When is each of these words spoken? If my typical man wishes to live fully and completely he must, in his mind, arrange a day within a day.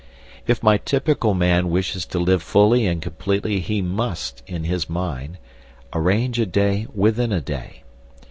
If 0.47 0.63
my 0.63 0.79
typical 0.79 1.35
man 1.35 1.69
wishes 1.69 2.07
to 2.07 2.17
live 2.17 2.41
fully 2.41 2.87
and 2.87 3.03
completely 3.03 3.59
he 3.59 3.83
must, 3.83 4.41
in 4.47 4.63
his 4.63 4.89
mind, 4.89 5.37
arrange 5.93 6.39
a 6.39 6.47
day 6.47 6.87
within 6.91 7.31
a 7.31 7.39
day. 7.39 7.83